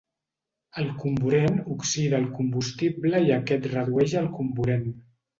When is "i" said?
3.27-3.29